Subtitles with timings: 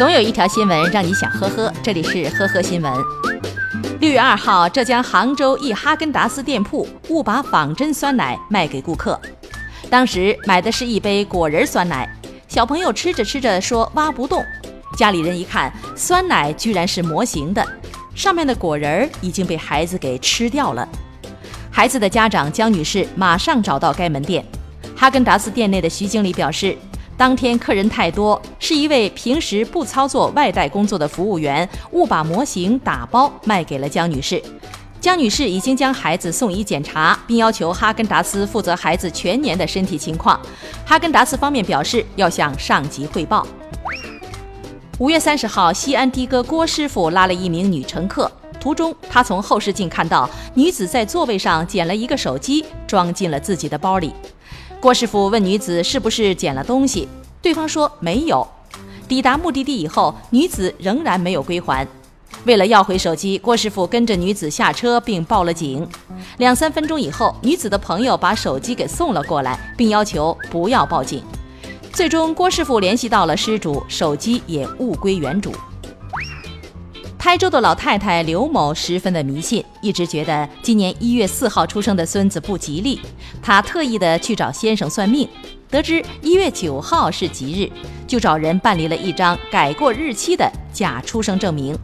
[0.00, 2.90] 总有一条新闻让你想呵呵，这里是呵呵新闻。
[4.00, 9.20] 六月二号，浙江杭州一哈根达斯店铺误把仿真酸奶卖给顾客，
[9.90, 12.08] 当时买的是一杯果仁酸奶，
[12.48, 14.42] 小朋友吃着吃着说挖不动，
[14.96, 17.62] 家里人一看，酸奶居然是模型的，
[18.14, 20.88] 上面的果仁已经被孩子给吃掉了。
[21.70, 24.42] 孩子的家长江女士马上找到该门店，
[24.96, 26.74] 哈根达斯店内的徐经理表示。
[27.20, 34.42] 当天客人太多，是一位平时不操作外带工作的服务员误把模型打包卖给了江女士。
[35.02, 40.40] 江女士已经将孩子送医检查，并要求哈根达斯负责孩子全年的身体情况。
[40.86, 43.46] 哈根达斯方面表示要向上级汇报。
[44.96, 54.10] 五月三十号，西安的哥郭师傅拉了一名女乘客，途中他从后视镜看到女子在座位上捡了一个手机，装进了自己的包里。
[54.80, 57.06] 郭师傅问女子是不是捡了东西，
[57.42, 58.46] 对方说没有。
[59.06, 61.86] 抵达目的地以后，女子仍然没有归还。
[62.46, 65.86] 为了要回手机，郭师傅跟着女子下车并报了警。
[66.38, 71.22] 两三分钟以后，女子的朋友把手机给送了过来，并要求不要报警。
[71.92, 75.52] 最终，郭师傅联系到了失主，手机也物归原主。
[77.20, 82.98] 台州的老太太刘某十分的迷信，一直觉得今年一月四号出生的孙子不吉利。
[83.42, 85.28] 她特意的去找先生算命，
[85.68, 87.70] 得知一月九号是吉日，
[88.06, 91.78] 就找人办理了一张改过日期的假出生证明。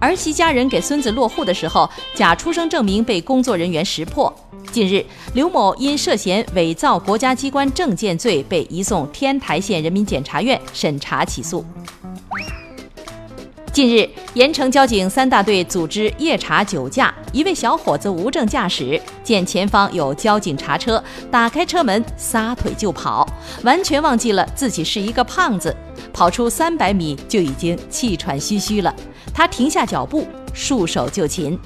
[0.00, 4.34] 儿媳家人给孙子落户的时候，假出生证明被工作人员识破。
[4.72, 11.64] 近日，刘某因涉嫌伪造国家机关证件罪，被移送天台县人民检察院审查起诉。
[13.74, 23.28] 近日，盐城交警三大队组织夜查酒驾，一位小伙子无证驾驶，见前方有交警查车，打开车门撒腿就跑，
[23.64, 25.74] 完全忘记了自己是一个胖子，
[26.12, 28.94] 跑出三百米就已经气喘吁吁了。
[29.34, 31.58] 他停下脚步，束手就擒。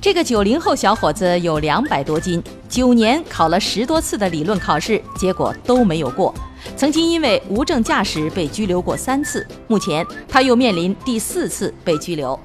[0.00, 6.34] 这个九零后小伙子有两百多斤，九年考了十多次的理论考试，结果都没有过。
[6.74, 12.38] 曾经因为无证驾驶被拘留过三次，目前他又面临第四次被拘留。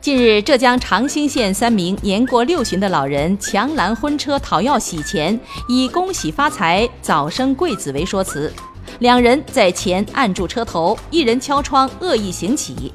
[0.00, 8.52] 近日，浙江长兴县三名年过六旬的老人强拦婚车讨要喜钱，以“恭喜发财、早生贵子”为说辞，
[8.98, 12.92] 两人在前按住车头，一人敲窗恶意行乞。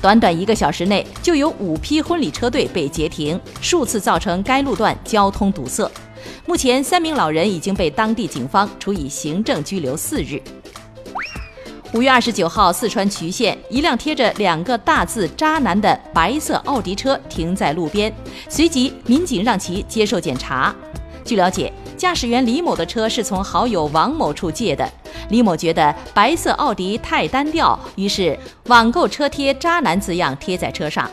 [0.00, 5.90] 短短一个小时内，就有五批婚礼车队被截停，数次造成该路段交通堵塞。
[6.46, 10.40] 目前，三名老人已经被当地警方处以行政拘留四日。
[11.94, 18.12] 五月二十九号，四川渠县一辆贴着两个大字“渣男”的白色奥迪车停在路边，
[18.48, 20.74] 随即民警让其接受检查。
[21.24, 24.88] 据了解，驾驶员李某的车是从好友王某处借的。
[25.30, 31.10] 李某觉得白色奥迪太单调，于是网购车贴“渣男”字样贴在车上。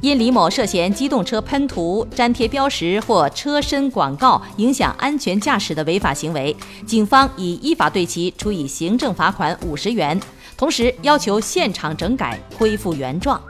[0.00, 6.54] 因李某涉嫌机动车喷涂、粘贴标识或车身广告影响安全驾驶的违法行为，
[6.84, 10.20] 警方已依法对其处以行政罚款五十元，
[10.58, 13.40] 同时要求现场整改恢复原状。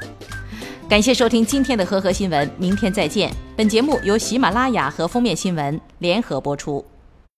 [0.88, 3.32] 感谢收听今天的和合新闻，明天再见。
[3.56, 6.84] 本节目由喜马拉雅和封面新闻联合播出。